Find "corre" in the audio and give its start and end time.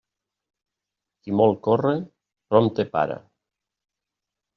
1.67-1.91